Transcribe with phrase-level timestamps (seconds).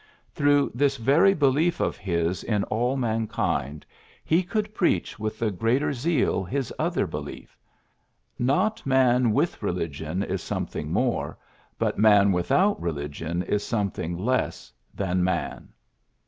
[0.33, 3.11] Through this very belief of his in all PHILLIPS BROOKS 59
[3.47, 3.85] mankind,
[4.25, 7.55] he could preach with the greater zeal his other belief:
[8.39, 11.37] ^^Not man with religion is something more,
[11.77, 15.69] but man without religion is something less than man.'